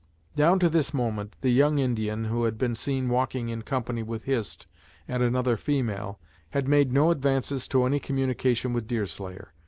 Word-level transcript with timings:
Down 0.35 0.57
to 0.57 0.67
this 0.67 0.95
moment, 0.95 1.35
the 1.41 1.51
young 1.51 1.77
Indian 1.77 2.25
who 2.25 2.45
had 2.45 2.57
been 2.57 2.73
seen 2.73 3.07
walking 3.07 3.49
in 3.49 3.61
company 3.61 4.01
with 4.01 4.23
Hist 4.23 4.65
and 5.07 5.21
another 5.21 5.57
female 5.57 6.19
had 6.49 6.67
made 6.67 6.91
no 6.91 7.11
advances 7.11 7.67
to 7.67 7.83
any 7.83 7.99
communication 7.99 8.73
with 8.73 8.87
Deerslayer. 8.87 9.53